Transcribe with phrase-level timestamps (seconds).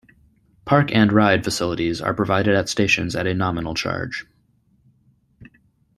[0.65, 4.25] 'Park and Ride' facilities are provided at stations at a nominal charge.